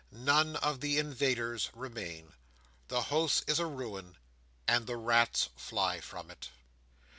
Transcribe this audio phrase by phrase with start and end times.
[0.11, 2.33] None of the invaders remain.
[2.87, 4.17] The house is a ruin,
[4.67, 6.49] and the rats fly from it.